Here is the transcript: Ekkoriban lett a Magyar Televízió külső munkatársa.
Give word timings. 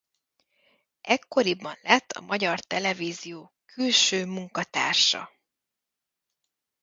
Ekkoriban 1.01 1.77
lett 1.81 2.11
a 2.11 2.21
Magyar 2.21 2.59
Televízió 2.59 3.53
külső 3.65 4.25
munkatársa. 4.25 5.31